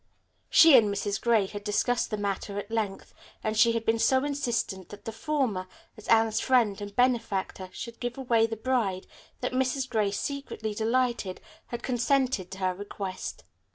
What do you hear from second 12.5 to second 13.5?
her request.